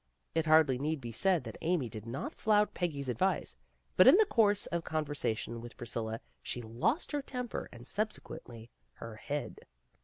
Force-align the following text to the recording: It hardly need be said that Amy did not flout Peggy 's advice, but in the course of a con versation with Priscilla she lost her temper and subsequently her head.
It 0.33 0.47
hardly 0.47 0.79
need 0.79 0.99
be 0.99 1.11
said 1.11 1.43
that 1.43 1.59
Amy 1.61 1.87
did 1.87 2.07
not 2.07 2.33
flout 2.33 2.73
Peggy 2.73 3.03
's 3.03 3.07
advice, 3.07 3.59
but 3.95 4.07
in 4.07 4.17
the 4.17 4.25
course 4.25 4.65
of 4.65 4.79
a 4.79 4.81
con 4.81 5.05
versation 5.05 5.59
with 5.59 5.77
Priscilla 5.77 6.21
she 6.41 6.59
lost 6.59 7.11
her 7.11 7.21
temper 7.21 7.69
and 7.71 7.87
subsequently 7.87 8.71
her 8.93 9.17
head. 9.17 9.59